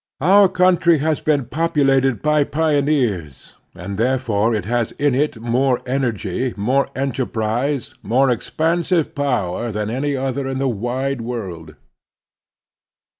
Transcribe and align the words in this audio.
Our 0.19 0.49
country 0.49 0.97
has 0.97 1.21
been 1.21 1.45
populated 1.45 2.23
by 2.23 2.43
pioneers, 2.43 3.53
and 3.75 3.99
therefore 3.99 4.55
it 4.55 4.65
has 4.65 4.93
in 4.93 5.13
it 5.13 5.39
more 5.39 5.79
energy, 5.85 6.55
more 6.57 6.89
enterprise, 6.95 7.93
more 8.01 8.31
expansive 8.31 9.13
power 9.13 9.71
than 9.71 9.91
any 9.91 10.17
other 10.17 10.47
in 10.47 10.57
the 10.57 10.67
wide 10.67 11.21
world. 11.21 11.75